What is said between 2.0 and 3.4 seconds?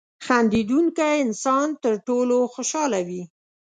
ټولو خوشحاله وي.